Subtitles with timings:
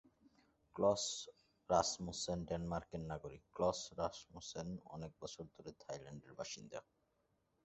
[0.75, 1.03] Clause
[1.69, 6.79] Rasmussen ডেনমার্কের নাগরিক Claus Rasmussen অনেক বছর ধরেই থাইল্যান্ডের বাসিন্দা।